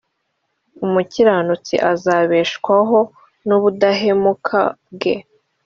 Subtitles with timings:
[0.85, 2.99] umukiranutsi azabeshwaho
[3.47, 4.59] n ubudahemuka
[4.93, 5.15] bwe.